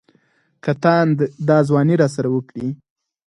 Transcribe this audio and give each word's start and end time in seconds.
که 0.63 0.71
تاند 0.83 1.17
دا 1.47 1.57
ځواني 1.67 1.95
راسره 2.01 2.29
وکړي. 2.31 2.67